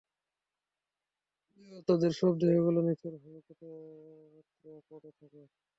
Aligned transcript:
তাদের 1.87 2.11
শবদেহগুলো 2.19 2.79
নিথর 2.87 3.13
হয়ে 3.15 3.39
যত্রতত্র 3.39 4.63
পড়ে 4.89 5.09
থাকে। 5.19 5.41